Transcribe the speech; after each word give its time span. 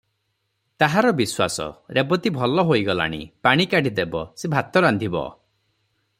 ତାହାର 0.83 1.11
ବିଶ୍ୱାସ, 1.19 1.67
ରେବତୀ 1.97 2.31
ଭଲ 2.39 2.65
ହୋଇଗଲାଣି, 2.71 3.21
ପାଣି 3.49 3.69
କାଢ଼ି 3.75 3.93
ଦେବ, 4.01 4.27
ସେ 4.43 4.53
ଭାତ 4.57 4.87
ରାନ୍ଧିବ। 4.89 5.27